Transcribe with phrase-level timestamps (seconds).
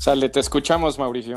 [0.00, 1.36] Sale, te escuchamos, Mauricio.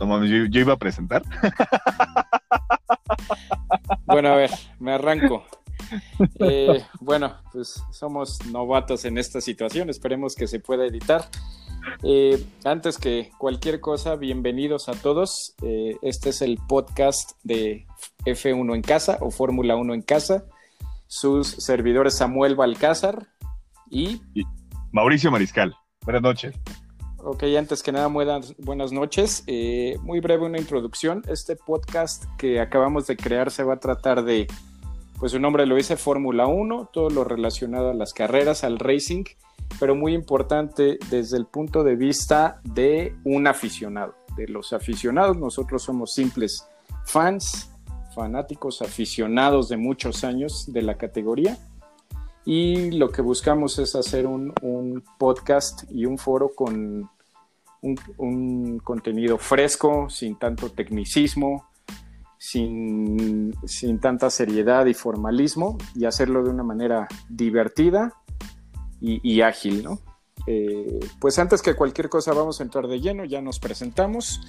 [0.00, 1.22] yo, yo iba a presentar.
[4.06, 5.44] Bueno, a ver, me arranco.
[6.40, 11.30] Eh, bueno, pues somos novatos en esta situación, esperemos que se pueda editar.
[12.02, 15.54] Eh, antes que cualquier cosa, bienvenidos a todos.
[15.62, 17.86] Eh, este es el podcast de
[18.26, 20.44] F1 en casa o Fórmula 1 en casa.
[21.06, 23.28] Sus servidores Samuel Balcázar
[23.90, 24.20] y...
[24.92, 25.74] Mauricio Mariscal.
[26.02, 26.54] Buenas noches.
[27.18, 28.54] Ok, antes que nada, buenas,
[28.92, 29.44] noches.
[30.02, 31.22] muy breve una introducción.
[31.28, 34.46] Este podcast que acabamos de crear se va a tratar de
[35.18, 39.24] pues su nombre lo dice Fórmula 1, todo lo relacionado a las carreras, al racing,
[39.80, 44.14] pero muy importante desde el punto de vista de un aficionado.
[44.36, 46.68] De los aficionados, nosotros somos simples
[47.04, 47.72] fans,
[48.14, 51.58] fanáticos, aficionados de muchos años de la categoría.
[52.50, 54.54] Y lo que buscamos es hacer un,
[55.18, 57.10] podcast y un foro con
[57.82, 61.68] un contenido fresco, sin tanto tecnicismo,
[62.38, 63.52] sin,
[64.00, 68.14] tanta seriedad y formalismo y hacerlo de una manera divertida
[68.98, 69.98] y, ágil, ¿no?
[70.46, 74.40] Eh, pues antes que cualquier cosa vamos a entrar de lleno, ya nos presentamos,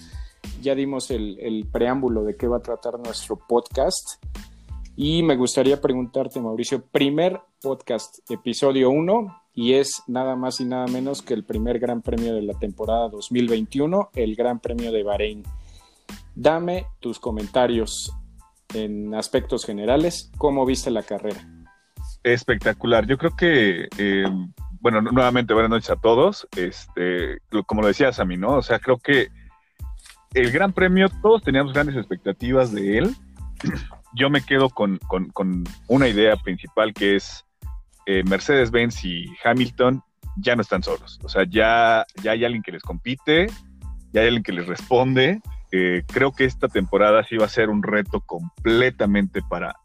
[0.62, 4.24] ya dimos el, preámbulo de qué va a tratar nuestro podcast
[5.02, 10.88] y me gustaría preguntarte, Mauricio, primer podcast, episodio 1, y es nada más y nada
[10.88, 15.44] menos que el primer Gran Premio de la temporada 2021, el Gran Premio de Bahrein.
[16.36, 18.14] Dame tus comentarios
[18.74, 20.34] en aspectos generales.
[20.38, 21.48] ¿Cómo viste la carrera?
[22.22, 23.08] Espectacular.
[23.08, 24.26] Yo creo que, eh,
[24.82, 26.46] bueno, nuevamente buenas noches a todos.
[26.58, 28.58] Este, como lo decías a mí, ¿no?
[28.58, 29.30] O sea, creo que
[30.34, 33.16] el Gran Premio, todos teníamos grandes expectativas de él.
[34.14, 35.00] Yo me quedo con,
[35.88, 37.46] una idea principal que es
[38.06, 40.02] eh, Mercedes-Benz y Hamilton
[40.38, 41.20] ya no están solos.
[41.24, 43.48] O sea, ya, ya hay alguien que les compite,
[44.12, 45.42] ya hay alguien que les responde
[45.72, 49.76] eh, creo que esta temporada sí va a ser un reto completamente para,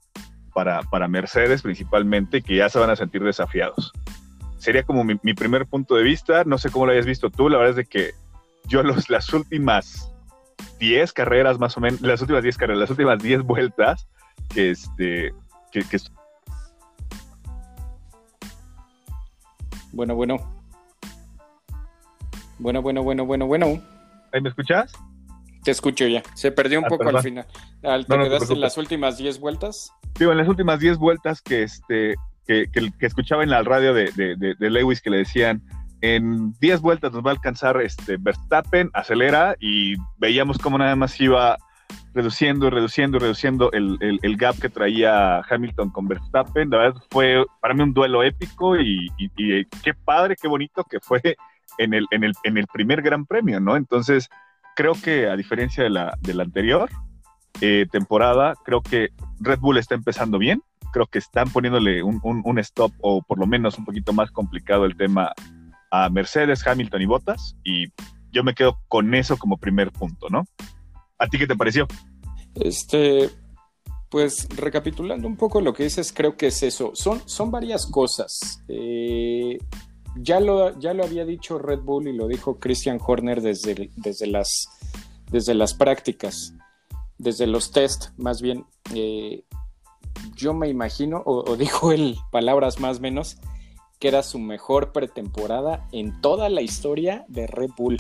[0.54, 3.93] para, Mercedes principalmente, que ya se van a sentir desafiados.
[4.56, 7.59] Sería como mi, primer punto de vista, no sé cómo lo hayas visto tú, la
[7.59, 8.12] verdad es de que
[8.66, 10.10] yo los, las últimas
[10.78, 14.09] 10 carreras más o menos, las últimas 10 carreras, las últimas 10 vueltas,
[14.55, 15.34] este,
[15.71, 15.99] que, que...
[19.93, 20.37] Bueno, bueno.
[22.59, 23.67] Bueno, bueno, bueno, bueno, bueno.
[24.33, 24.93] ¿Ahí me escuchas?
[25.62, 26.22] Te escucho ya.
[26.34, 27.47] Se perdió un ah, poco al final.
[27.83, 29.93] Al, ¿Te quedaste en las últimas 10 vueltas?
[30.17, 32.16] Sí, en las últimas 10 vueltas que, este,
[32.47, 32.69] que,
[33.01, 35.62] escuchaba en la radio de, de, Lewis que le decían,
[36.01, 41.19] en 10 vueltas nos va a alcanzar este Verstappen, acelera y veíamos cómo nada más
[41.21, 41.56] iba
[42.14, 46.70] reduciendo, reduciendo, reduciendo el, el, gap que traía Hamilton con Verstappen.
[46.70, 49.10] La verdad fue para mí un duelo épico y,
[49.82, 51.20] qué padre, qué bonito que fue
[51.78, 53.76] en el, en el, en el primer Gran Premio, ¿no?
[53.76, 54.28] Entonces,
[54.76, 56.88] creo que a diferencia de la, de la anterior
[57.60, 59.08] eh, temporada, creo que
[59.41, 60.62] Red Bull está empezando bien.
[60.92, 64.84] Creo que están poniéndole un, un, stop o por lo menos un poquito más complicado
[64.84, 65.32] el tema
[65.91, 67.56] a Mercedes, Hamilton y Bottas.
[67.64, 67.86] Y
[68.30, 70.44] yo me quedo con eso como primer punto, ¿no?
[71.19, 71.86] ¿A ti qué te pareció?
[72.54, 73.30] Este,
[74.10, 76.92] pues recapitulando un poco lo que dices, creo que es eso.
[76.94, 78.62] Son, son varias cosas.
[78.69, 79.58] Eh,
[80.16, 84.26] ya lo, ya lo había dicho Red Bull y lo dijo Christian Horner desde, desde,
[84.26, 84.69] las,
[85.30, 86.54] desde las prácticas,
[87.19, 88.64] desde los test, más bien.
[88.94, 89.44] Eh,
[90.36, 93.38] yo me imagino, o, dijo él palabras más o menos,
[93.98, 97.98] que era su mejor pretemporada en toda la historia de Red Bull.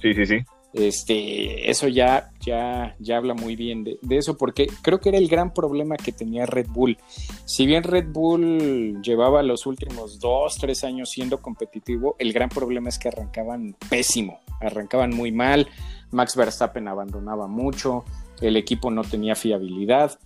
[0.00, 0.38] Sí, sí, sí.
[0.72, 5.28] Este, eso ya, ya, ya habla muy bien de, eso, porque creo que era el
[5.28, 6.96] gran problema que tenía Red Bull.
[7.44, 12.88] Si bien Red Bull llevaba los últimos dos, tres años siendo competitivo, el gran problema
[12.88, 15.68] es que arrancaban pésimo, arrancaban muy mal,
[16.10, 18.04] Max Verstappen abandonaba mucho,
[18.40, 20.18] el equipo no tenía fiabilidad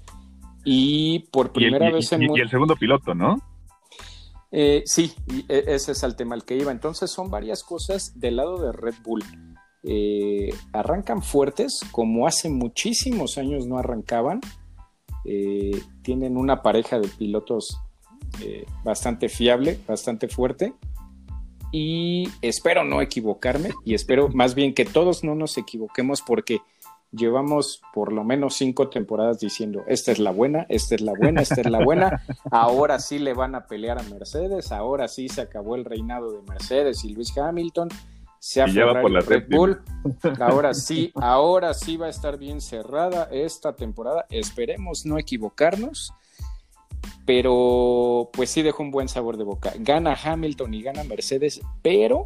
[0.65, 2.23] y por primera vez en...
[2.23, 3.37] Y, el segundo piloto, ¿no?
[4.53, 5.13] Eh, sí,
[5.49, 6.73] e, ese es el tema al que iba.
[6.73, 9.23] Entonces son varias cosas del lado de Red Bull.
[9.89, 14.41] Eh, arrancan fuertes, como hace muchísimos años no arrancaban.
[15.25, 17.79] Eh, tienen una pareja de pilotos
[18.43, 20.75] eh, bastante fiable, bastante fuerte.
[21.71, 26.61] Y espero no equivocarme y espero más bien que todos no nos equivoquemos porque
[27.13, 31.43] llevamos por lo menos cinco temporadas diciendo, esta es la buena, esta es la buena,
[31.43, 35.41] esta es la buena, ahora sí le van a pelear a Mercedes, ahora sí se
[35.41, 37.89] acabó el reinado de Mercedes y Luis Hamilton,
[38.47, 38.67] sea
[39.01, 39.81] por la Red Bull.
[40.41, 44.25] Ahora sí, ahora sí va a estar bien cerrada esta temporada.
[44.31, 46.13] Esperemos no equivocarnos.
[47.25, 49.73] pero pues sí dejó un buen sabor de boca.
[49.81, 52.23] Gana Hamilton y gana Mercedes, pero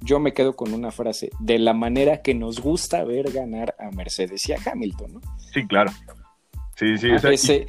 [0.00, 3.90] yo me quedo con una frase, de la manera que nos gusta ver ganar a
[3.90, 5.20] Mercedes y a Hamilton, ¿no?
[5.54, 5.90] Sí, claro.
[6.76, 7.08] Sí, sí.
[7.10, 7.66] ese...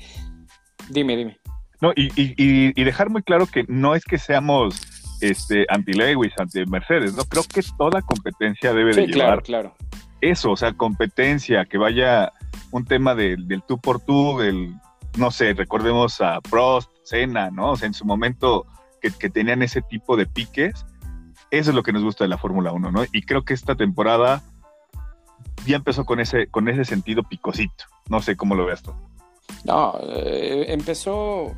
[0.89, 1.37] Dime, dime.
[1.79, 7.23] No, y, y, dejar muy claro que no es que seamos este, anti-Lewis, anti-Mercedes, ¿no?
[7.23, 9.75] Creo que toda competencia debe de llevar claro,
[10.21, 12.31] eso, o sea, competencia, que vaya
[12.71, 14.73] un tema del tú por tú, del,
[15.17, 17.71] no sé, recordemos a Prost, Senna, ¿no?
[17.71, 18.65] O sea, en su momento
[19.01, 20.85] que, que tenían ese tipo de piques,
[21.51, 23.03] eso es lo que nos gusta de la Fórmula 1, ¿no?
[23.11, 24.41] Y creo que esta temporada
[25.65, 27.85] ya empezó con ese, con ese sentido picosito.
[28.09, 28.93] No sé cómo lo veas tú.
[29.63, 31.55] No, eh, empezó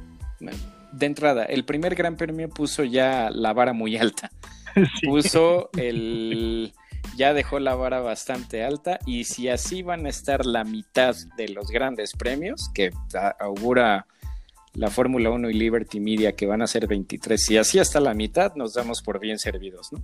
[0.91, 1.45] de entrada.
[1.45, 4.31] El primer Gran Premio puso ya la vara muy alta.
[5.03, 6.73] Puso el.
[7.17, 8.99] Ya dejó la vara bastante alta.
[9.05, 12.91] Y si así van a estar la mitad de los grandes premios, que
[13.39, 14.05] augura
[14.73, 18.13] la Fórmula 1 y Liberty Media, que van a ser 23, si así hasta la
[18.13, 19.99] mitad, nos damos por bien servidos, ¿no?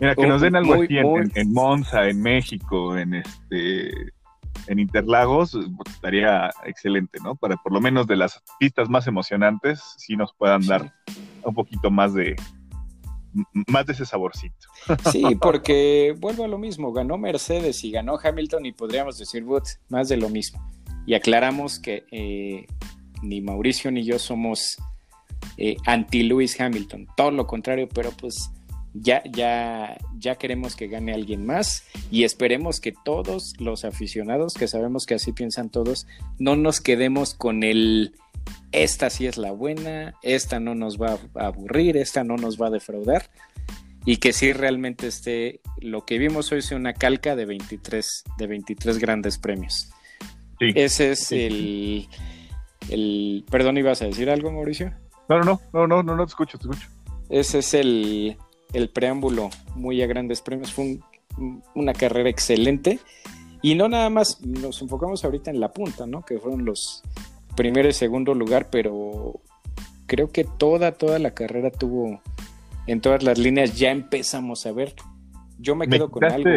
[0.00, 4.12] Mira, que nos den algo así en, Monza, en México, en este
[4.66, 5.56] en Interlagos,
[5.86, 7.34] estaría excelente, ¿no?
[7.34, 10.94] Para por lo menos de las pistas más emocionantes, sí nos puedan dar
[11.42, 12.36] un poquito más de
[13.66, 14.68] más de ese saborcito.
[15.10, 19.44] Sí, porque vuelvo a lo mismo, ganó Mercedes y ganó Hamilton y podríamos decir,
[19.88, 20.64] más de lo mismo.
[21.06, 22.66] Y aclaramos que eh,
[23.22, 24.76] ni Mauricio ni yo somos
[25.56, 28.50] eh, anti Lewis Hamilton, todo lo contrario, pero pues
[28.94, 34.68] ya, ya, ya queremos que gane alguien más y esperemos que todos los aficionados, que
[34.68, 36.06] sabemos que así piensan todos,
[36.38, 38.14] no nos quedemos con el
[38.72, 42.68] esta sí es la buena, esta no nos va a aburrir, esta no nos va
[42.68, 43.30] a defraudar
[44.04, 48.46] y que sí realmente esté lo que vimos hoy sea una calca de 23, de
[48.46, 49.90] 23 grandes premios.
[50.60, 52.08] Ese es el,
[52.88, 53.44] el...
[53.50, 54.92] Perdón, ¿ibas a decir algo, Mauricio?
[55.28, 56.88] No, no, no, no, no, no, te escucho, te escucho.
[57.30, 58.36] Ese es el,
[58.74, 60.72] el preámbulo muy a grandes premios.
[60.72, 60.98] Fue
[61.74, 63.00] una carrera excelente.
[63.62, 66.22] Y no nada más nos enfocamos ahorita en la punta, ¿no?
[66.22, 67.02] Que fueron los
[67.56, 69.40] primer y segundo lugar, pero
[70.06, 72.20] creo que toda, toda la carrera tuvo,
[72.86, 74.94] en todas las líneas ya empezamos a ver.
[75.58, 76.50] Yo me quedo con algo.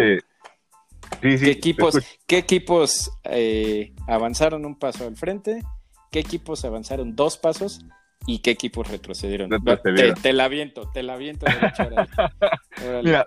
[1.22, 5.64] ¿Qué equipos, ¿qué equipos eh, avanzaron un paso al frente?
[6.12, 7.86] ¿Qué equipos avanzaron dos pasos?
[8.26, 9.50] Y qué equipos retrocedieron.
[9.50, 11.46] Te, la viento, te la viento.
[13.04, 13.26] Mira,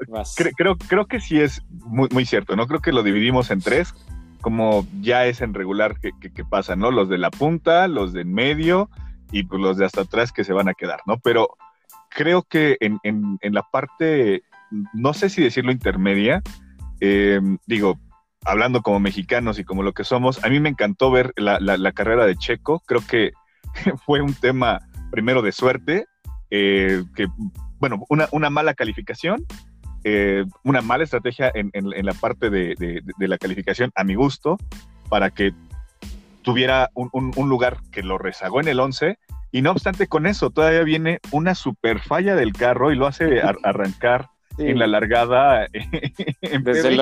[0.56, 2.66] creo, creo que sí es muy, muy cierto, ¿no?
[2.66, 3.94] Creo que lo dividimos en tres,
[4.40, 6.90] como ya es en regular que, que, pasa, ¿no?
[6.90, 8.90] Los de la punta, los de en medio
[9.32, 11.19] y pues los de hasta atrás que se van a quedar, ¿no?
[11.19, 11.56] Pero
[12.10, 14.42] creo que en, en, en la parte,
[14.92, 16.42] no sé si decirlo intermedia,
[17.00, 17.98] eh, digo,
[18.44, 21.76] hablando como mexicanos y como lo que somos, a mí me encantó ver la, la,
[21.76, 23.32] la carrera de Checo, creo que
[24.06, 24.81] fue un tema
[25.11, 26.06] primero de suerte,
[26.50, 27.27] eh, que,
[27.79, 29.47] bueno, una, mala calificación,
[30.05, 31.71] eh, una mala estrategia en,
[32.05, 34.59] la parte de, la calificación a mi gusto,
[35.09, 35.53] para que
[36.43, 39.19] tuviera un, lugar que lo rezagó en el 11.
[39.53, 43.41] Y no obstante con eso, todavía viene una super falla del carro y lo hace
[43.65, 44.29] arrancar
[44.59, 45.67] en la largada.
[46.62, 46.93] desde,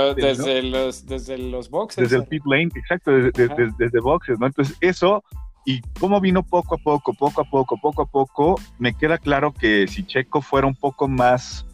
[0.63, 2.05] los, desde los boxes.
[2.05, 4.47] Desde el pit lane, exacto, desde, desde boxes, ¿no?
[4.47, 5.23] Entonces eso
[5.65, 9.53] y cómo vino poco a poco, poco a poco, poco a poco, me queda claro
[9.53, 11.67] que si Checo fuera un poco más,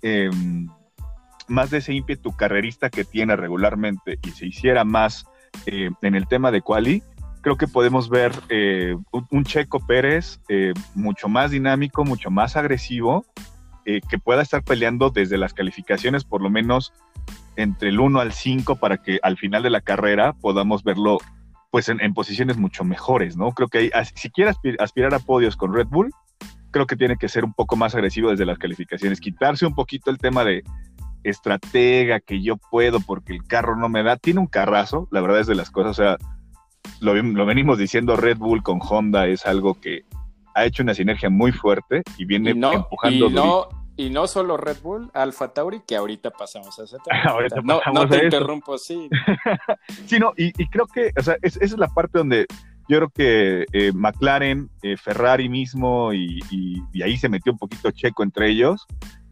[0.00, 0.68] em,
[1.48, 5.26] más de ese ímpetu carrerista que tiene regularmente y se hiciera más
[5.66, 7.02] eh, en el tema de quali,
[7.42, 8.96] creo que podemos ver eh,
[9.30, 13.26] un, Checo Pérez eh, mucho más dinámico, mucho más agresivo,
[13.84, 16.92] que pueda estar peleando desde las calificaciones por lo menos
[17.56, 21.18] entre el 1 al 5 para que al final de la carrera podamos verlo
[21.72, 23.50] pues en, posiciones mucho mejores, ¿no?
[23.52, 26.10] Creo que si quiere aspirar a podios con Red Bull,
[26.70, 30.10] creo que tiene que ser un poco más agresivo desde las calificaciones, quitarse un poquito
[30.10, 30.62] el tema de
[31.24, 34.18] estratega, que yo puedo porque el carro no me da.
[34.18, 36.18] Tiene un carrazo, la verdad es de las cosas, o sea,
[37.00, 37.14] lo,
[37.46, 40.02] venimos diciendo, Red Bull con Honda es algo que
[40.54, 43.30] ha hecho una sinergia muy fuerte y viene empujando.
[43.30, 43.81] Y no
[44.26, 47.80] solo Red Bull, Alfa Tauri, que ahorita pasamos a ese tema.
[47.92, 49.08] no, te interrumpo, sí.
[50.06, 52.46] sí, no, y, creo que, o sea, esa es la parte donde
[52.88, 56.40] yo creo que eh, McLaren, eh, Ferrari mismo, y,
[57.02, 58.86] ahí se metió un poquito Checo entre ellos.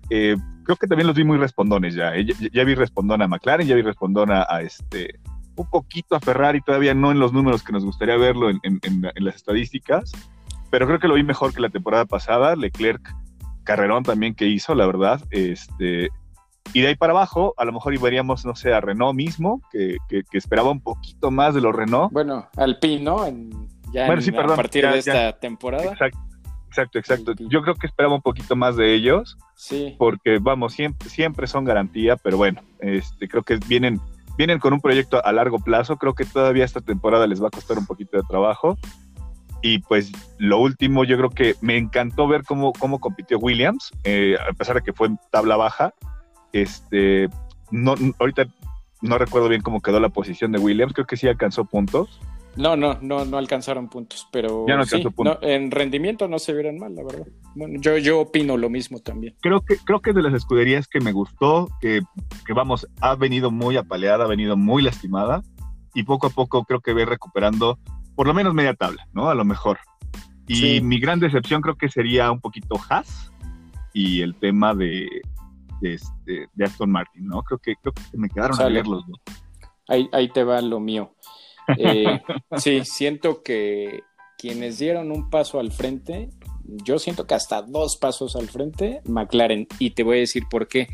[0.09, 2.13] Eh, creo que también los vi muy respondones ya,
[2.53, 2.65] ya.
[2.65, 5.21] vi respondón a McLaren, ya vi respondón a, este,
[5.55, 9.25] un poquito a Ferrari, todavía no en los números que nos gustaría verlo en, en
[9.25, 10.13] las estadísticas,
[10.71, 12.57] pero creo que lo vi mejor que la temporada pasada.
[12.57, 13.15] Leclerc
[13.65, 15.21] carrerón también que hizo, la verdad.
[15.31, 16.09] Este,
[16.73, 19.97] y de ahí para abajo, a lo mejor veríamos, no sé, a Renault mismo, que,
[20.33, 22.13] esperaba un poquito más de los Renault.
[22.13, 23.27] Bueno, Alpine, ¿no?
[23.27, 23.51] En
[23.93, 25.85] ya a partir de esta temporada.
[25.85, 26.19] Exacto.
[26.71, 27.35] Exacto, exacto.
[27.49, 29.37] Yo creo que esperaba un poquito más de ellos.
[29.57, 29.97] Sí.
[29.99, 34.01] Porque, vamos, siempre, siempre son garantía, pero bueno, este, creo que vienen,
[34.39, 35.97] vienen con un proyecto a largo plazo.
[35.97, 38.79] Creo que todavía esta temporada les va a costar un poquito de trabajo.
[39.63, 44.37] Y pues lo último, yo creo que me encantó ver cómo, cómo compitió Williams, eh,
[44.49, 45.95] a pesar de que fue en tabla baja.
[46.53, 47.29] Este,
[47.71, 48.47] no, ahorita
[49.03, 52.21] no recuerdo bien cómo quedó la posición de Williams, creo que sí alcanzó puntos.
[52.57, 55.39] No, no, no, no alcanzaron puntos, pero ya no puntos.
[55.43, 57.27] en rendimiento no se vieron mal, la verdad.
[57.55, 59.37] Bueno, yo, yo opino lo mismo también.
[59.41, 62.01] Creo que, creo que de las escuderías que me gustó, que,
[62.45, 65.43] que vamos, ha venido muy apaleada, ha venido muy lastimada,
[65.95, 67.79] y poco a poco creo que ve recuperando
[68.21, 69.31] por lo menos media tabla, ¿no?
[69.31, 69.79] A lo mejor.
[70.47, 73.33] Y mi gran decepción creo que sería un poquito Haas
[73.95, 75.09] y el tema de,
[75.81, 77.43] de, este, de Aston Martin, ¿no?
[77.43, 79.19] Creo que, creo que me quedaron a leer los dos.
[79.89, 81.15] Ahí, ahí te va lo mío.
[81.79, 82.21] Eh,
[82.59, 84.03] sí, siento que
[84.37, 86.29] quienes dieron un paso al frente,
[86.63, 90.69] yo siento que hasta dos pasos al frente, McLaren, y te voy a decir por
[90.69, 90.89] qué.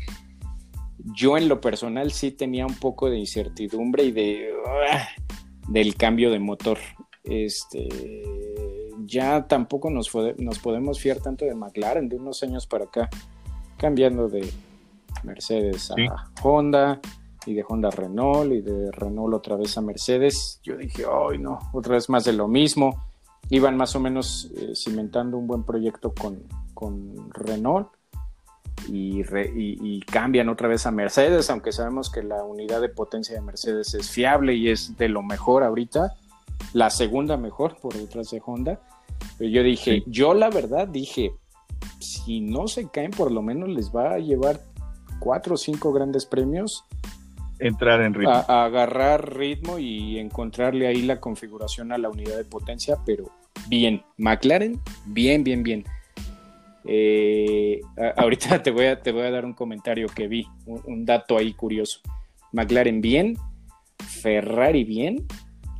[1.13, 5.09] Yo en lo personal sí tenía un poco de incertidumbre y de ah,
[5.67, 6.77] del cambio de motor
[7.29, 7.87] este,
[9.05, 13.09] ya tampoco nos, nos podemos fiar tanto de McLaren de unos años para acá,
[13.77, 14.51] cambiando de
[15.23, 16.99] Mercedes a Honda
[17.45, 20.59] y de Honda a Renault y de Renault otra vez a Mercedes.
[20.63, 23.03] Yo dije, ay no, otra vez más de lo mismo.
[23.49, 26.43] Iban más o menos eh, cimentando un buen proyecto con,
[26.73, 27.89] con Renault
[28.89, 33.41] y, y, cambian otra vez a Mercedes, aunque sabemos que la unidad de potencia de
[33.41, 36.15] Mercedes es fiable y es de lo mejor ahorita
[36.73, 38.79] la segunda mejor por detrás de Honda.
[39.37, 41.31] Pero yo dije, yo la verdad dije,
[41.99, 44.61] si no se caen, por lo menos les va a llevar
[45.19, 46.83] cuatro o cinco grandes premios.
[47.59, 48.31] Entrar en ritmo.
[48.31, 53.25] A, agarrar ritmo y encontrarle ahí la configuración a la unidad de potencia, pero
[53.67, 54.03] bien.
[54.17, 55.83] McLaren, bien, bien, bien.
[56.85, 57.81] Eh,
[58.15, 61.53] ahorita te voy, a, te voy a dar un comentario que vi, un dato ahí
[61.53, 61.99] curioso.
[62.53, 63.37] McLaren bien,
[63.97, 65.25] Ferrari bien,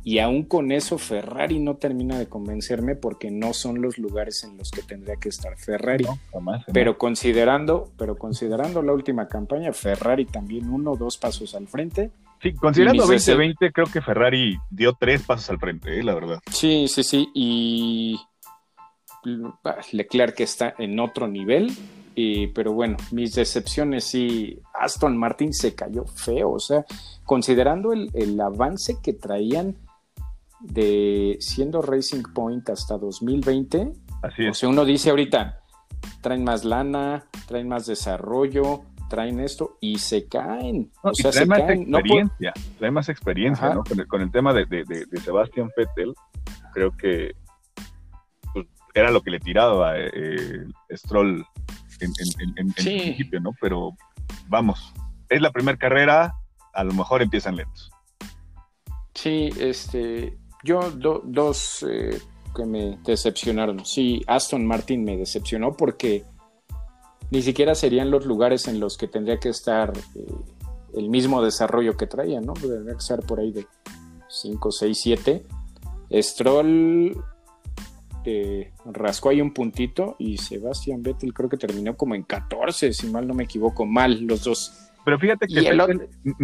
[0.04, 4.56] y aún con eso Ferrari no termina de convencerme porque no son los lugares en
[4.56, 6.06] los que tendría que estar Ferrari.
[6.72, 12.10] pero considerando, pero considerando la última campaña, Ferrari también uno o dos pasos al frente.
[12.42, 16.40] Sí, considerando 2020, creo que Ferrari dio tres pasos al frente, eh, la verdad.
[16.50, 17.28] Sí, sí, sí.
[17.34, 18.20] Y
[19.92, 21.72] Leclerc está en otro nivel.
[22.54, 26.84] pero bueno, mis decepciones sí, Aston Martin se cayó feo, o sea,
[27.24, 29.76] considerando el, el avance que traían
[30.60, 33.92] de siendo Racing Point hasta 2020.
[34.22, 34.50] Así es.
[34.50, 35.60] O sea, uno dice ahorita,
[36.20, 40.90] traen más lana, traen más desarrollo, traen esto y se caen.
[41.02, 43.84] o sea, traen más experiencia, traen más experiencia, ¿no?
[44.08, 46.14] Con el, tema de, de, Sebastián Vettel,
[46.72, 47.32] creo que
[48.52, 51.44] pues, era lo que le tiraba eh, Stroll
[52.00, 52.12] en,
[52.56, 53.52] en, principio, ¿no?
[53.60, 53.92] Pero
[54.48, 54.92] vamos,
[55.28, 56.34] es la primera carrera,
[56.74, 57.90] a lo mejor empiezan lentos.
[59.14, 60.38] Sí, este,
[60.68, 60.90] yo
[61.24, 62.20] dos eh,
[62.54, 63.84] que me decepcionaron.
[63.86, 66.24] Sí, Aston Martin me decepcionó porque
[67.30, 70.26] ni siquiera serían los lugares en los que tendría que estar eh,
[70.94, 72.52] el mismo desarrollo que traía, ¿no?
[72.52, 73.66] Tendría que estar por ahí de
[74.28, 75.46] 5, 6, 7.
[76.22, 77.16] Stroll
[78.24, 83.06] eh, rascó ahí un puntito y Sebastian Vettel creo que terminó como en 14, si
[83.06, 84.87] mal no me equivoco, mal los dos.
[85.08, 85.72] Pero fíjate que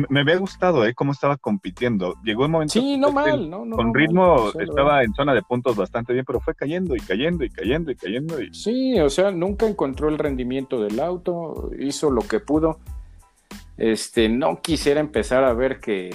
[0.09, 0.94] me había gustado ¿eh?
[0.94, 2.14] cómo estaba compitiendo.
[2.25, 2.73] Llegó un momento.
[2.73, 6.54] Sí, no mal, no, Con ritmo estaba en zona de puntos bastante bien, pero fue
[6.54, 8.40] cayendo y cayendo y cayendo y cayendo.
[8.40, 8.54] Y...
[8.54, 12.78] Sí, o sea, nunca encontró el rendimiento del auto, hizo lo que pudo.
[13.76, 16.09] Este, no quisiera empezar a ver que.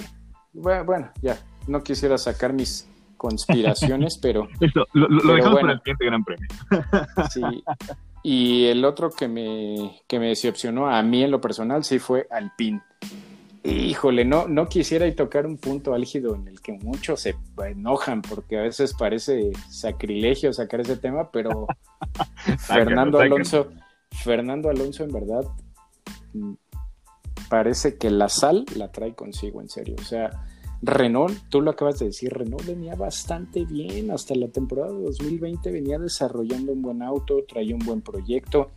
[0.52, 1.38] Bueno, ya,
[1.68, 4.48] no quisiera sacar mis conspiraciones, pero.
[4.60, 6.48] Eso, lo, dejamos para el siguiente gran premio.
[7.30, 7.42] sí,
[8.22, 12.26] y el otro que me, que me decepcionó a mí en lo personal sí fue
[12.30, 12.82] Alpine.
[13.62, 17.36] Híjole, no, no quisiera y tocar un punto álgido en el que muchos se
[17.66, 21.66] enojan porque a veces parece sacrilegio sacar ese tema, pero
[22.58, 23.68] Fernando Alonso,
[24.24, 25.44] Fernando Alonso en verdad
[26.32, 26.54] mm,
[27.50, 29.96] parece que la sal la trae consigo, en serio.
[29.98, 30.30] O sea,
[30.82, 35.70] Renault, tú lo acabas de decir, Renault venía bastante bien hasta la temporada de 2020,
[35.70, 38.70] venía desarrollando un buen auto, traía un buen proyecto.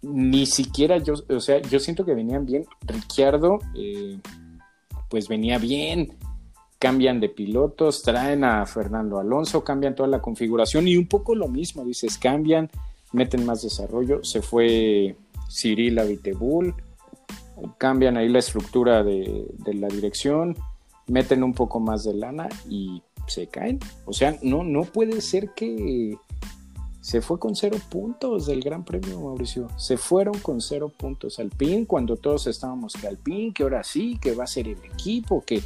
[0.00, 2.64] Ni siquiera yo, o sea, yo siento que venían bien.
[2.86, 4.18] Ricciardo, eh,
[5.10, 6.16] pues venía bien.
[6.78, 11.46] Cambian de pilotos, traen a Fernando Alonso, cambian toda la configuración y un poco lo
[11.46, 12.70] mismo, dices, cambian,
[13.12, 14.24] meten más desarrollo.
[14.24, 15.14] Se fue
[15.48, 16.74] Cyril Abiteboul
[17.78, 20.56] cambian ahí la estructura de, la dirección,
[21.06, 23.78] meten un poco más de lana y se caen.
[24.04, 26.16] O sea, no, no puede ser que
[27.02, 29.66] se fue con cero puntos del Gran Premio, Mauricio.
[29.76, 31.40] Se fueron con cero puntos.
[31.40, 35.42] Alpine, cuando todos estábamos que Alpine, que ahora sí, que va a ser el equipo,
[35.44, 35.60] que.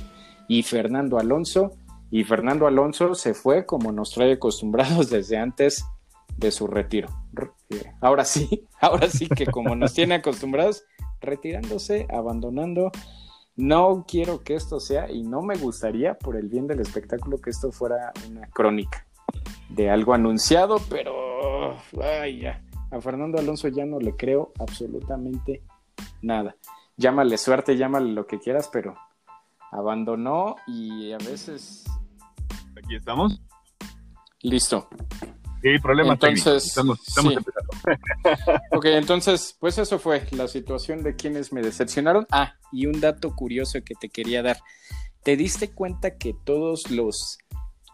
[0.49, 1.73] Y Fernando Alonso.
[2.11, 5.85] Y Fernando Alonso se fue como nos trae acostumbrados desde antes
[6.38, 7.09] de su retiro.
[8.00, 10.85] Ahora sí, ahora sí que como nos tiene acostumbrados,
[11.21, 12.91] retirándose, abandonando.
[13.57, 17.51] No quiero que esto sea, y no me gustaría, por el bien del espectáculo, que
[17.51, 19.07] esto fuera una crónica
[19.69, 22.63] de algo anunciado, pero ay, ya.
[22.91, 25.63] A Fernando Alonso ya no le creo absolutamente
[26.23, 26.57] nada.
[26.97, 28.95] Llámale suerte, llámale lo que quieras, pero
[29.73, 31.85] abandonó y a veces.
[32.77, 33.43] Aquí estamos.
[34.43, 34.89] Listo.
[35.67, 37.73] Sí, problema entonces, Estamos, empezando.
[38.71, 42.25] ok, entonces, pues eso fue la situación de quienes me decepcionaron.
[42.31, 44.59] Ah, y un dato curioso que te quería dar.
[45.25, 47.39] ¿Te diste cuenta que todos los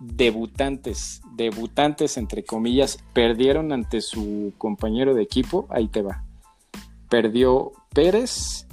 [0.01, 5.67] debutantes, debutantes entre comillas, perdieron ante su compañero de equipo?
[5.71, 6.27] Ahí te va.
[7.09, 8.67] Perdió Pérez,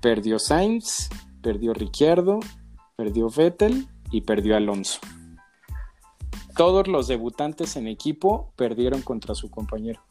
[0.00, 1.08] perdió Sainz,
[1.40, 2.40] perdió Ricciardo,
[2.96, 4.98] perdió Vettel y perdió Alonso
[6.58, 10.02] todos los debutantes en equipo perdieron contra su compañero.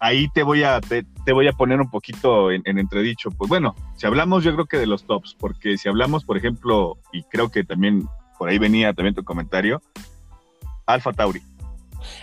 [0.00, 3.30] Ahí te voy a, te, voy a poner un poquito en, entredicho.
[3.30, 6.98] Pues bueno, si hablamos yo creo que de los tops, porque si hablamos, por ejemplo,
[7.12, 9.80] y creo que también por ahí venía también tu comentario,
[10.86, 11.40] Alfa Tauri.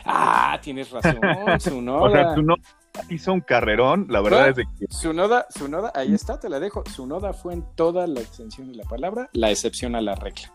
[0.03, 1.19] Ah, tienes razón,
[1.61, 2.01] Sunoda.
[2.01, 2.61] o sea, Sunoda
[3.09, 4.87] hizo un carrerón, la verdad es de que...
[4.89, 6.83] Sunoda, Sunoda, ahí está, te la dejo.
[6.93, 10.51] Sunoda fue en toda la extensión de la palabra, la excepción a la regla.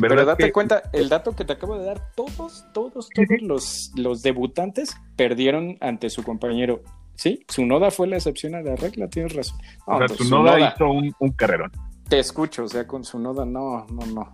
[0.00, 4.22] Pero date cuenta, el dato que te acabo de dar, todos, todos, todos los, los
[4.22, 6.82] debutantes perdieron ante su compañero.
[7.14, 9.58] Sí, su noda fue la excepción a la regla, tienes razón.
[9.86, 11.70] o sea, su noda hizo un, un, carrerón.
[12.08, 14.32] Te escucho, o sea, con su noda, no, no, no.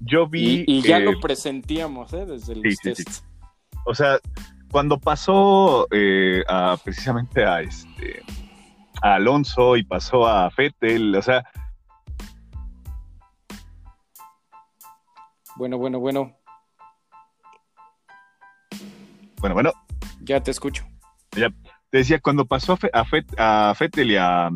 [0.00, 0.64] Yo vi.
[0.66, 2.26] Y, ya lo presentíamos, ¿eh?
[2.26, 3.24] Desde el test.
[3.84, 4.18] O sea,
[4.70, 8.22] cuando pasó eh, a, precisamente a este
[9.02, 11.44] a Alonso y pasó a Fettel, o sea,
[15.56, 16.36] Bueno, bueno, bueno.
[19.40, 19.72] Bueno, bueno.
[20.20, 20.84] Ya te escucho.
[21.36, 21.48] Ya.
[21.90, 24.50] Te decía, cuando pasó a, Fet, a Fettel y a,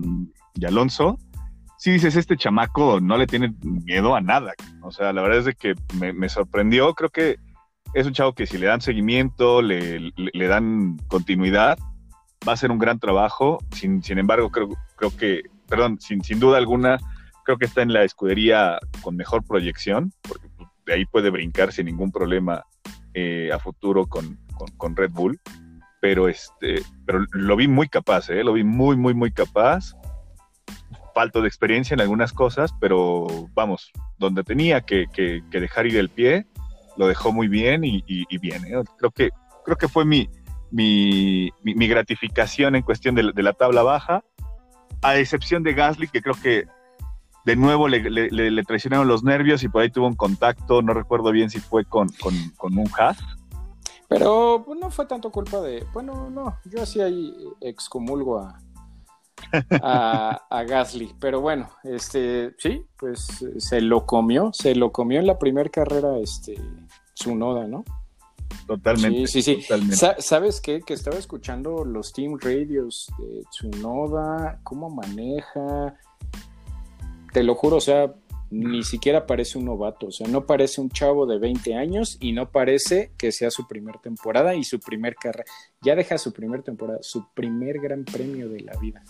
[0.66, 1.18] Alonso,
[1.78, 4.52] sí dices, este chamaco no le tiene miedo a nada.
[4.82, 6.92] O sea, la verdad es de que me, sorprendió.
[6.94, 7.36] Creo que
[7.94, 11.78] es un chavo que si le dan seguimiento, le, dan continuidad,
[12.46, 13.58] va a ser un gran trabajo.
[13.72, 16.98] Sin, sin embargo, creo, creo que, perdón, sin, sin duda alguna,
[17.44, 20.49] creo que está en la escudería con mejor proyección, porque
[20.90, 22.66] de ahí puede brincar sin ningún problema
[23.14, 24.36] eh, a futuro con,
[24.96, 25.38] Red Bull.
[26.00, 28.42] Pero, este, pero lo vi muy capaz, ¿eh?
[28.42, 29.94] lo vi muy, muy, muy capaz.
[31.14, 35.06] Falto de experiencia en algunas cosas, pero vamos, donde tenía que,
[35.52, 36.46] dejar ir el pie,
[36.96, 38.02] lo dejó muy bien y,
[38.38, 38.64] bien.
[38.64, 38.82] ¿eh?
[38.98, 39.30] Creo, que,
[39.64, 40.28] creo que fue mi,
[40.72, 44.24] mi, gratificación en cuestión de, de la tabla baja,
[45.02, 46.64] a excepción de Gasly, que creo que
[47.44, 51.50] de nuevo le, traicionaron los nervios y por ahí tuvo un contacto, no recuerdo bien
[51.50, 53.18] si fue con, un Haas.
[54.08, 58.58] Pero pues, no fue tanto culpa de, bueno, no, yo así ahí excomulgo a,
[60.50, 65.38] a, Gasly, pero bueno, este, sí, pues se lo comió, se lo comió en la
[65.38, 66.60] primera carrera, este,
[67.14, 67.84] su noda, ¿no?
[68.66, 69.26] Totalmente.
[69.26, 69.96] Sí, sí, sí.
[70.18, 70.80] ¿Sabes qué?
[70.80, 75.94] Que estaba escuchando los team radios de Tsunoda, cómo maneja,
[77.32, 78.12] te lo juro, o sea,
[78.50, 82.32] ni siquiera parece un novato, o sea, no parece un chavo de 20 años y
[82.32, 85.44] no parece que sea su primer temporada y su primer carrera.
[85.80, 89.02] Ya deja su primer temporada, su primer gran premio de la vida.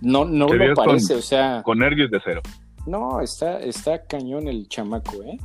[0.00, 1.62] No, no lo parece, o sea.
[1.62, 2.40] Con nervios de cero.
[2.86, 5.36] No, está, está cañón el chamaco, ¿eh?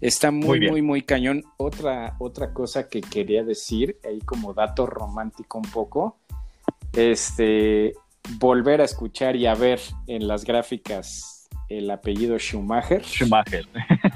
[0.00, 1.44] Está muy, muy, muy, muy cañón.
[1.56, 6.18] Otra, otra cosa que quería decir, ahí como dato romántico un poco,
[6.92, 7.94] este,
[8.38, 11.41] volver a escuchar y a ver en las gráficas
[11.78, 13.02] el apellido Schumacher.
[13.04, 13.66] Schumacher.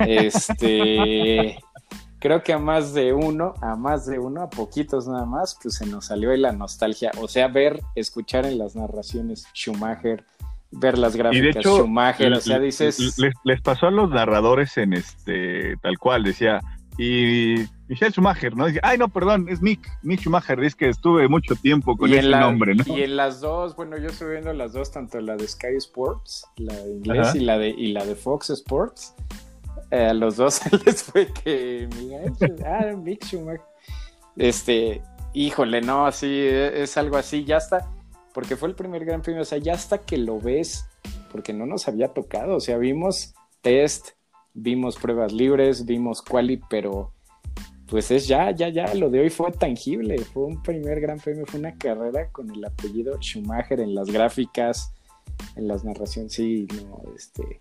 [0.00, 1.58] Este,
[2.18, 5.76] creo que a más de uno, a más de uno, a poquitos nada más, pues
[5.76, 7.10] se nos salió ahí la nostalgia.
[7.20, 10.24] O sea, ver, escuchar en las narraciones Schumacher,
[10.70, 13.18] ver las gráficas Schumacher, o sea, dices...
[13.18, 16.60] Les, les, pasó a los narradores en este, tal cual, decía,
[16.98, 18.66] y Michelle Schumacher, ¿no?
[18.66, 22.28] Dice, ay, no, perdón, es Mick, Mick Schumacher, es que estuve mucho tiempo con ese
[22.28, 22.84] nombre, ¿no?
[22.86, 26.46] Y en las dos, bueno, yo estoy viendo las dos, tanto la de Sky Sports,
[26.56, 29.14] la de inglés, y la de, y la de Fox Sports.
[29.90, 31.88] Eh, a los dos les fue que,
[32.64, 33.60] ah, Mick Schumacher.
[34.36, 37.90] Este, híjole, no, así, e, es algo así, ya está,
[38.32, 40.88] porque fue el primer gran premio, o sea, ya hasta que lo ves,
[41.30, 44.15] porque no nos había tocado, o sea, vimos test,
[44.56, 47.12] vimos pruebas libres, vimos quali, pero
[47.88, 51.44] pues es ya, ya, ya, lo de hoy fue tangible, fue un primer gran premio,
[51.46, 54.92] fue una carrera con el apellido Schumacher en las gráficas,
[55.54, 57.60] en las narraciones, sí, no, este,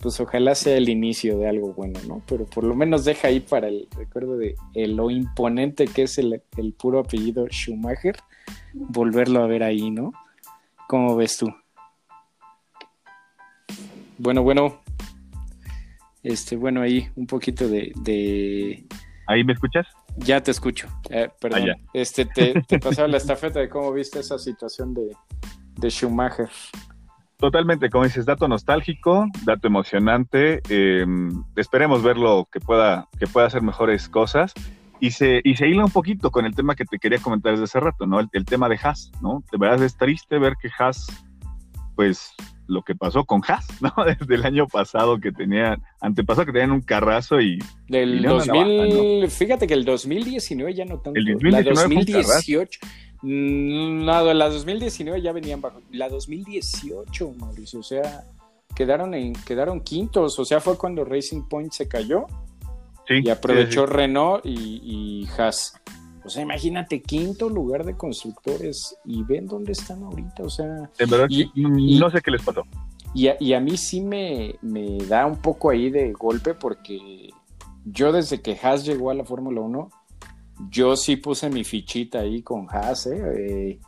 [0.00, 2.22] pues ojalá sea el inicio de algo bueno, ¿no?
[2.26, 6.42] Pero por lo menos deja ahí para el recuerdo de lo imponente que es el,
[6.56, 8.16] el puro apellido Schumacher,
[8.72, 10.12] volverlo a ver ahí, ¿no?
[10.88, 11.52] ¿Cómo ves tú?
[14.16, 14.80] Bueno, bueno,
[16.22, 17.92] este, bueno, ahí un poquito de
[19.30, 19.86] ¿Ahí me escuchas?
[20.16, 20.88] Ya te escucho.
[21.08, 21.70] Eh, perdón.
[21.70, 26.48] Ah, este, te, te pasaba la estafeta de cómo viste esa situación de, Schumacher.
[27.36, 30.60] Totalmente, como dices, dato nostálgico, dato emocionante.
[30.68, 34.52] Em, esperemos verlo que pueda, que pueda hacer mejores cosas.
[34.98, 37.64] Y se, y se hila un poquito con el tema que te quería comentar desde
[37.64, 38.18] hace rato, ¿no?
[38.18, 39.44] El, el tema de Haas, ¿no?
[39.52, 41.06] De verdad es triste ver que Haas,
[42.00, 42.32] pues,
[42.66, 43.92] lo que pasó con Haas, ¿no?
[44.06, 47.58] Desde el año pasado que tenían, antepasado que tenían un carrazo y...
[47.88, 51.20] Del 2000, fíjate que el 2019 ya no tanto.
[51.20, 52.80] El 2019 la 2018,
[53.20, 55.82] no, la 2019 ya venían bajo.
[55.90, 58.24] La 2018, Mauricio, o sea,
[58.74, 62.24] quedaron, en, quedaron quintos, o sea, fue cuando Racing Point se cayó.
[63.06, 65.74] Sí, y aprovechó Renault y, y Haas.
[66.24, 70.42] O sea, imagínate, quinto lugar de constructores y ven dónde están ahorita.
[70.42, 72.62] O sea, en verdad, no sé qué les pasó.
[73.14, 77.30] Y a, y a mí sí me, me, da un poco ahí de golpe porque
[77.84, 79.90] yo desde que Haas llegó a la Fórmula 1,
[80.70, 83.06] yo sí puse mi fichita ahí con Haas.
[83.06, 83.20] ¿eh?
[83.36, 83.80] eh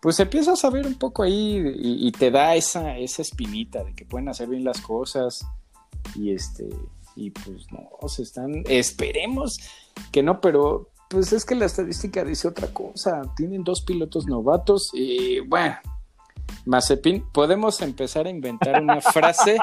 [0.00, 4.06] pues empiezas a ver un poco ahí y, te da esa, esa espinita de que
[4.06, 5.46] pueden hacer bien las cosas.
[6.14, 6.70] Y este,
[7.16, 9.60] y pues no, se están, esperemos
[10.10, 13.22] que no, pero pues es que la estadística dice otra cosa.
[13.36, 15.76] Tienen dos pilotos novatos y bueno,
[16.66, 19.58] Mazepin, podemos empezar a inventar una frase.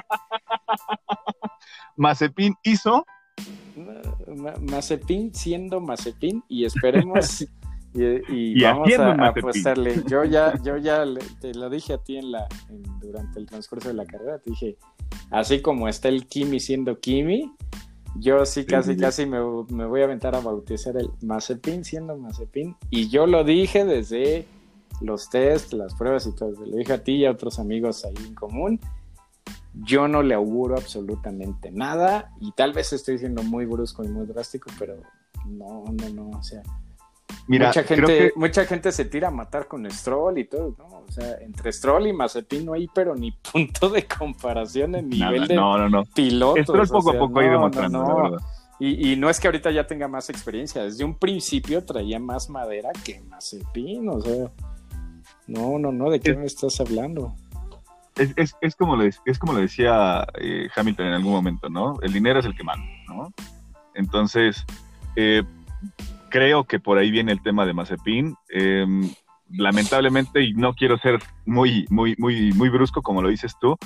[1.96, 3.06] Mazepin hizo.
[4.60, 7.46] Mazepin siendo Mazepin y esperemos
[7.94, 10.04] y, vamos a, apostarle.
[10.06, 11.06] Yo ya, yo ya
[11.40, 12.46] te lo dije a ti en la,
[13.00, 14.78] durante el transcurso de la carrera, te dije,
[15.32, 17.54] así como está el Kimi siendo Kimi,
[18.16, 22.76] yo sí, casi, casi me, voy a aventar a bautizar el Mazepin siendo Mazepin.
[22.90, 24.46] Y yo lo dije desde
[25.02, 26.52] los test, las pruebas y todo.
[26.52, 28.80] Lo dije a ti y a otros amigos ahí en común.
[29.74, 32.34] Yo no le auguro absolutamente nada.
[32.40, 34.96] Y tal vez estoy siendo muy brusco y muy drástico, pero
[35.46, 36.38] no, no, no.
[36.38, 36.64] O sea,
[37.48, 40.86] mucha, gente, mucha gente se tira a matar con Stroll y todo, ¿no?
[41.08, 45.48] O sea, entre Stroll y Mazepin no hay pero ni punto de comparación en nivel
[45.48, 46.04] de no, no, no.
[46.06, 46.64] pilotos.
[46.64, 48.38] Stroll poco a poco ha ido demostrando,
[48.80, 52.50] Y, y, no es que ahorita ya tenga más experiencia, desde un principio traía más
[52.50, 54.52] madera que Mazepin, o sea,
[55.48, 57.34] no, no, no, ¿de qué me estás hablando?
[58.16, 61.96] Es, es, es, como, lo, es como lo decía eh, Hamilton en algún momento, ¿no?
[62.02, 63.32] El dinero es el que manda, ¿no?
[63.94, 64.66] Entonces,
[65.16, 65.44] eh,
[66.30, 68.36] creo que por ahí viene el tema de Mazepin.
[68.50, 69.10] Em,
[69.50, 73.78] lamentablemente, y no quiero ser muy, muy, muy, muy brusco como lo dices tú,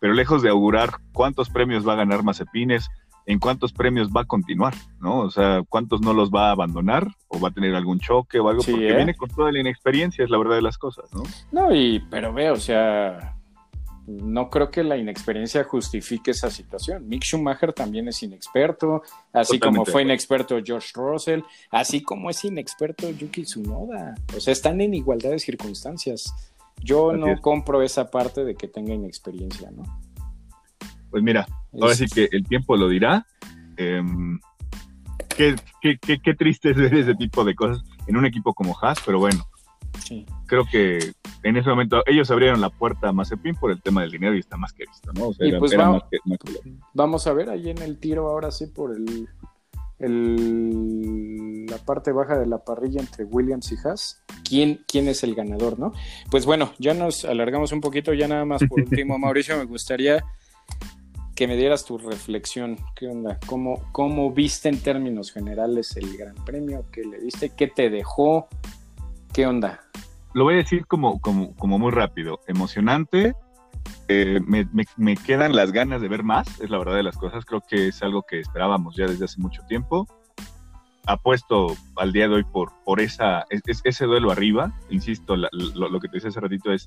[0.00, 2.88] pero lejos de augurar cuántos premios va a ganar Mazepines,
[3.26, 5.18] en cuántos premios va a continuar, ¿no?
[5.18, 8.48] O sea, cuántos no los va a abandonar o va a tener algún choque o
[8.48, 8.96] algo, porque ¿eh?
[8.96, 11.24] viene con toda la inexperiencia, es la verdad de las cosas, ¿no?
[11.50, 13.35] No, y, pero ve, o sea,
[14.06, 17.08] no creo que la inexperiencia justifique esa situación.
[17.08, 21.40] Mick Schumacher también es inexperto, así como fue inexperto George Russell,
[21.70, 24.14] así como es inexperto Yuki Tsunoda.
[24.36, 26.32] O sea, están en igualdad de circunstancias.
[26.82, 29.82] Yo no compro esa parte de que tenga inexperiencia, ¿no?
[31.10, 33.26] Pues mira, ahora sí que el tiempo lo dirá.
[33.76, 34.38] Em,
[35.36, 39.18] qué, qué triste es ver ese tipo de cosas en un equipo como Haas, pero
[39.18, 39.44] bueno,
[40.46, 40.98] Creo que
[41.42, 44.40] en ese momento ellos abrieron la puerta a Mazepin por el tema del dinero y
[44.40, 45.30] está más que visto, ¿no?
[45.38, 45.76] y pues
[46.94, 49.28] vamos, a ver ahí en el tiro ahora sí por el,
[49.98, 55.34] el, la parte baja de la parrilla entre Williams y Haas, ¿quién, quién es el
[55.34, 55.92] ganador, ¿no?
[56.30, 60.24] Pues bueno, ya nos alargamos un poquito, ya nada más por último, Mauricio, me gustaría
[61.36, 62.78] que me dieras tu reflexión.
[62.96, 63.38] ¿Qué onda?
[63.46, 66.86] ¿Cómo, ¿Cómo viste en términos generales el Gran Premio?
[66.90, 67.50] ¿Qué le diste?
[67.50, 68.48] ¿Qué te dejó?
[69.34, 69.85] ¿Qué onda?
[70.36, 72.40] Lo voy a decir como, como, como muy rápido.
[72.46, 73.34] Emocionante.
[74.06, 77.46] Eh, me, quedan las ganas de ver más, es la verdad de las cosas.
[77.46, 80.06] Creo que es algo que esperábamos ya desde hace mucho tiempo.
[81.06, 84.78] Apuesto al día de hoy por, por esa, ese duelo arriba.
[84.90, 86.86] Insisto, lo, que te decía hace ratito es,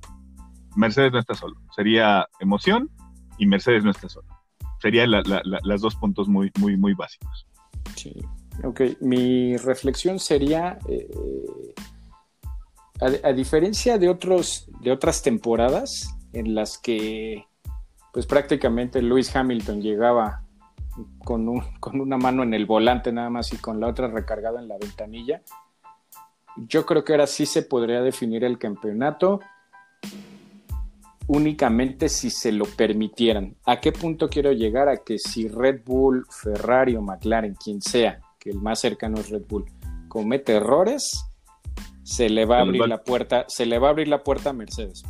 [0.76, 1.60] Mercedes no está solo.
[1.76, 2.92] Sería emoción
[3.40, 4.28] y Mercedes no está solo.
[4.80, 7.48] Serían las dos puntos muy, muy, muy básicos.
[7.96, 8.14] Sí.
[8.64, 10.78] Ok, mi reflexión sería...
[10.88, 11.10] Eh,
[13.02, 17.46] a, diferencia de, otros, de otras temporadas en las que
[18.12, 20.44] pues prácticamente Lewis Hamilton llegaba
[21.24, 24.68] con, con una mano en el volante nada más y con la otra recargada en
[24.68, 25.42] la ventanilla.
[26.58, 29.40] Yo creo que ahora sí se podría definir el campeonato
[31.30, 33.56] únicamente si se lo permitieran.
[33.64, 34.90] ¿A qué punto quiero llegar?
[34.90, 39.30] A que si Red Bull, Ferrari o McLaren, quien sea, que el más cercano es
[39.30, 39.66] Red Bull,
[40.08, 41.29] comete errores,
[42.10, 44.54] se le va a abrir la puerta, se le va a abrir la puerta a
[44.54, 45.04] Mercedes.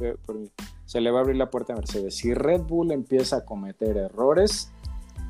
[0.86, 2.18] Se le va a abrir la puerta a Mercedes.
[2.18, 4.70] Si Red Bull empieza a cometer errores,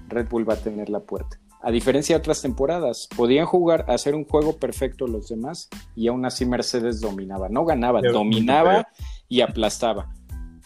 [0.08, 1.40] Red Bull va a tener la puerta.
[1.62, 6.26] A diferencia de otras temporadas, podían jugar, hacer un juego perfecto los demás y aún
[6.26, 7.50] así Mercedes dominaba.
[7.50, 8.88] No ganaba, dominaba
[9.28, 10.12] y aplastaba.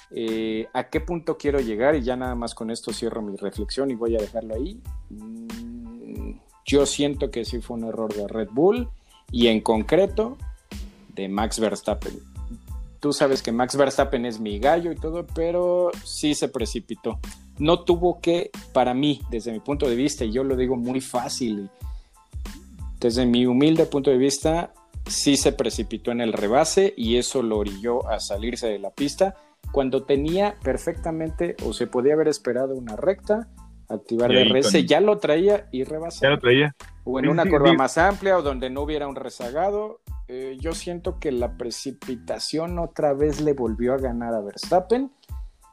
[0.09, 1.95] Eh, ¿A qué punto quiero llegar?
[1.95, 4.81] Y ya nada más con esto cierro mi reflexión y voy a dejarlo ahí.
[5.09, 8.87] Mm, yo siento que sí fue un error de Red Bull
[9.33, 10.37] y en concreto
[11.13, 12.13] de Max Verstappen.
[12.99, 17.19] Tú sabes que Max Verstappen es mi gallo y todo, pero sí se precipitó.
[17.59, 21.01] No tuvo que, para mí, desde mi punto de vista, y yo lo digo muy
[21.01, 21.69] fácil,
[22.99, 24.73] desde mi humilde punto de vista,
[25.05, 29.35] sí se precipitó en el rebase y eso lo orilló a salirse de la pista
[29.73, 33.47] cuando tenía perfectamente o se podía haber esperado una recta,
[33.89, 36.21] activar DRS, ya lo traía y rebasar.
[36.21, 36.75] Ya lo traía.
[37.03, 39.99] O en una curva más amplia o donde no hubiera un rezagado.
[40.27, 45.11] Eh, yo siento que la precipitación otra vez le volvió a ganar a Verstappen.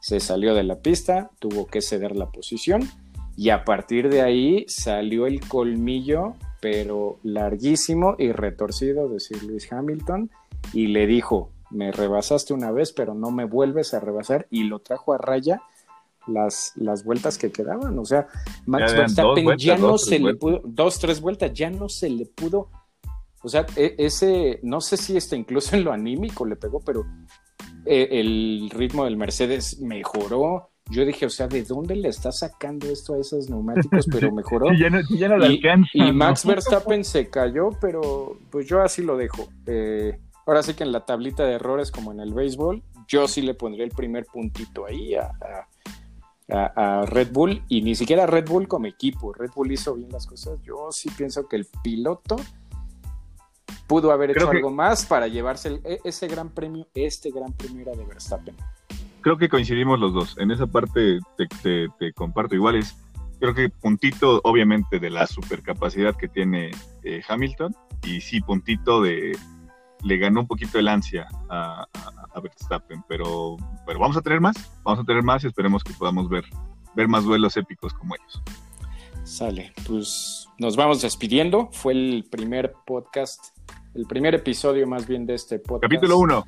[0.00, 2.88] Se salió de la pista, tuvo que ceder la posición
[3.36, 9.72] y a partir de ahí salió el colmillo, pero larguísimo y retorcido de Sir Lewis
[9.72, 10.30] Hamilton
[10.72, 14.80] y le dijo, me rebasaste una vez, pero no me vuelves a rebasar y lo
[14.80, 15.62] trajo a raya
[16.26, 17.98] las, las vueltas que quedaban.
[17.98, 18.26] O sea,
[18.66, 22.68] Max Verstappen ya no se le pudo, dos, tres vueltas, ya no se le pudo.
[23.42, 27.04] O sea, e, ese, no sé si este incluso en lo anímico le pegó, pero
[27.84, 30.70] e, el ritmo del Mercedes mejoró.
[30.90, 34.06] Yo dije, o sea, ¿de dónde le está sacando esto a esos neumáticos?
[34.10, 34.66] Pero mejoró.
[34.74, 35.60] ya no, ya no y,
[35.92, 39.48] y, Max Verstappen se cayó, pero pues yo así lo dejo.
[39.66, 40.18] Eh,
[40.50, 43.54] Ahora sí que en la tablita de errores, como en el béisbol, yo sí le
[43.54, 45.66] pondría el primer puntito ahí a,
[47.06, 49.32] Red Bull y ni siquiera Red Bull como equipo.
[49.32, 50.60] Red Bull hizo bien las cosas.
[50.64, 52.34] Yo sí pienso que el piloto
[53.90, 56.86] pudo haber hecho algo más para llevarse e, ese gran premio.
[56.94, 58.54] Este gran premio era de Verstappen.
[59.20, 60.38] Creo que coincidimos los dos.
[60.38, 62.96] En esa parte te, comparto iguales.
[63.40, 66.70] Creo que puntito, obviamente, de la supercapacidad que tiene
[67.02, 67.74] eh, Hamilton
[68.04, 69.36] y sí, puntito de,
[70.04, 71.84] le ganó un poquito el ansia a,
[72.40, 76.28] Verstappen, pero, pero vamos a tener más, vamos a tener más y esperemos que podamos
[76.28, 76.44] ver,
[76.94, 78.40] ver más duelos épicos como ellos.
[79.24, 81.68] Sale, pues nos vamos despidiendo.
[81.72, 83.56] Fue el primer podcast,
[83.94, 85.82] el primer episodio más bien de este podcast.
[85.82, 86.44] Capítulo 1.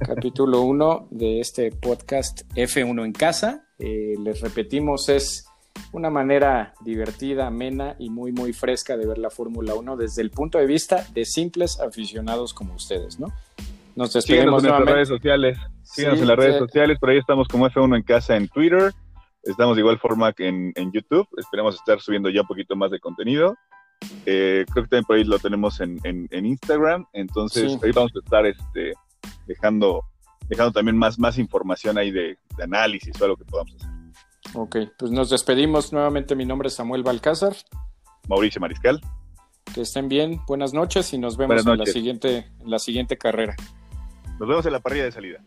[0.00, 3.66] Capítulo 1 de este podcast F1 en casa.
[3.78, 5.46] Eh, les repetimos, es
[5.92, 10.30] una manera divertida, amena y muy, muy fresca de ver la Fórmula 1 desde el
[10.30, 13.28] punto de vista de simples aficionados como ustedes, ¿no?
[13.96, 15.58] Nos despedimos en las redes sociales.
[15.82, 18.92] Síganos en las redes sociales, por ahí estamos como F1 en casa en Twitter.
[19.42, 21.28] Estamos de igual forma que en, YouTube.
[21.36, 23.56] Esperemos estar subiendo ya un poquito más de contenido.
[24.26, 27.06] Eh, creo que también por ahí lo tenemos en, Instagram.
[27.12, 28.92] Entonces ahí vamos a estar este,
[29.46, 30.04] dejando,
[30.48, 33.90] dejando también más, más información ahí de, de análisis o algo que podamos hacer.
[34.54, 36.36] Ok, pues nos despedimos nuevamente.
[36.36, 37.56] Mi nombre es Samuel Balcázar.
[38.28, 39.00] Mauricio Mariscal.
[39.74, 43.56] Que estén bien, buenas noches y nos vemos en la, siguiente, en la siguiente carrera.
[44.38, 45.42] Nos vemos en la parrilla de salida.